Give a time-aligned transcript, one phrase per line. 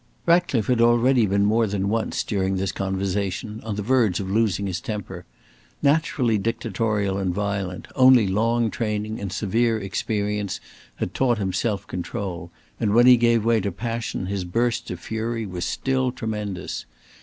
[0.25, 4.65] Ratcliffe had already been more than once, during this conversation, on the verge of losing
[4.65, 5.25] his temper.
[5.83, 10.59] Naturally dictatorial and violent, only long training and severe experience
[10.95, 14.99] had taught him self control, and when he gave way to passion his bursts of
[14.99, 16.87] fury were still tremendous.